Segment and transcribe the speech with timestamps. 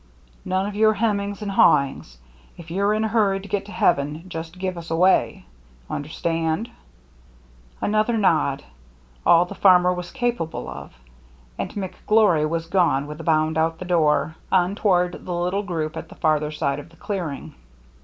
[0.45, 2.17] "None of your hemmings and haw ings—
[2.57, 5.45] if you're in a hurry to get to heaven, just give us away.
[5.91, 6.69] Understand?"
[7.79, 8.63] VAN DEELEN'S BRIDGE 297 Another nod,—
[9.27, 10.91] all the farmer was capable of;
[11.59, 15.95] and McGlory was gone with a bound, out the door, on toward the little group
[15.95, 17.53] at the farther side of the clearing.